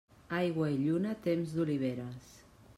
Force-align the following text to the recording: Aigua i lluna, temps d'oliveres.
Aigua 0.37 0.69
i 0.77 0.79
lluna, 0.85 1.13
temps 1.29 1.55
d'oliveres. 1.59 2.35